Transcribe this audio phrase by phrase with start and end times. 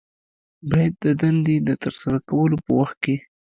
[0.69, 3.15] باید د دندې د ترسره کولو په وخت کې